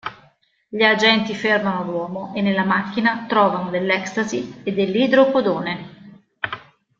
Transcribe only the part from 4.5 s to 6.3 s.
e dell'idrocodone.